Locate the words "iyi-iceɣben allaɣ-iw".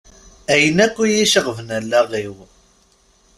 1.01-2.35